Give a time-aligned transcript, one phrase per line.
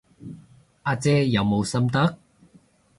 [0.81, 2.17] 阿姐有冇心得？